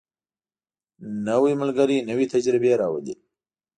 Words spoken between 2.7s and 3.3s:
راولي